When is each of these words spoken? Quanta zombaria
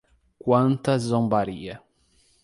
Quanta 0.43 0.97
zombaria 0.97 1.79